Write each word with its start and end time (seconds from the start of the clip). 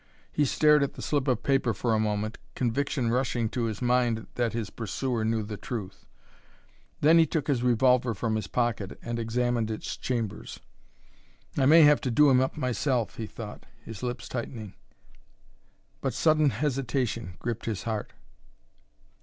He 0.31 0.45
stared 0.45 0.81
at 0.81 0.95
the 0.95 1.01
slip 1.03 1.27
of 1.27 1.43
paper 1.43 1.75
for 1.75 1.93
a 1.93 1.99
moment, 1.99 2.39
conviction 2.55 3.11
rushing 3.11 3.49
to 3.49 3.65
his 3.65 3.83
mind 3.83 4.25
that 4.33 4.51
his 4.53 4.71
pursuer 4.71 5.23
knew 5.23 5.43
the 5.43 5.57
truth; 5.57 6.07
then 7.01 7.19
he 7.19 7.27
took 7.27 7.45
his 7.45 7.61
revolver 7.61 8.15
from 8.15 8.33
his 8.35 8.47
pocket 8.47 8.97
and 9.03 9.19
examined 9.19 9.69
its 9.69 9.95
chambers. 9.95 10.59
"I 11.55 11.67
may 11.67 11.83
have 11.83 12.01
to 12.01 12.09
do 12.09 12.31
him 12.31 12.41
up 12.41 12.57
myself!" 12.57 13.17
he 13.17 13.27
thought, 13.27 13.67
his 13.85 14.01
lips 14.01 14.27
tightening. 14.27 14.73
But 16.01 16.15
sudden 16.15 16.49
hesitation 16.49 17.35
gripped 17.37 17.65
his 17.67 17.83
heart. 17.83 18.13